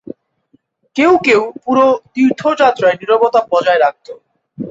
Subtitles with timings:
[0.95, 4.07] কেউ কেউ পুরো তীর্থযাত্রায় নীরবতা বজায় রাখত।